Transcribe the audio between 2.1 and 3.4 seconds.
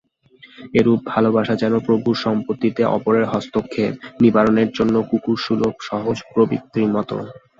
সম্পত্তিতে অপরের